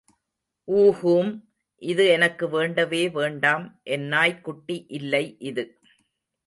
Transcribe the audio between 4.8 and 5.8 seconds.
இல்லை இது.